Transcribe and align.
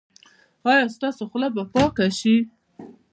ایا 0.71 0.85
ستاسو 0.95 1.23
خوله 1.31 1.49
به 1.55 1.63
پاکه 1.73 2.07
شي؟ 2.19 2.35